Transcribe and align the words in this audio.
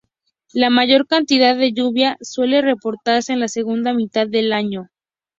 La 0.51 0.71
mayor 0.71 1.05
cantidad 1.05 1.55
de 1.55 1.73
lluvia 1.73 2.17
suele 2.21 2.63
reportarse 2.63 3.33
en 3.33 3.39
la 3.39 3.47
segunda 3.47 3.93
mitad 3.93 4.25
del 4.27 4.51
año. 4.51 4.89